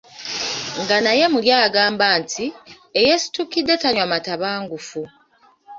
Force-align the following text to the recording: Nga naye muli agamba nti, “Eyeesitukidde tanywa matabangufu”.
Nga 0.81 0.97
naye 1.05 1.25
muli 1.33 1.49
agamba 1.65 2.07
nti, 2.21 2.45
“Eyeesitukidde 2.99 3.73
tanywa 3.81 4.05
matabangufu”. 4.11 5.01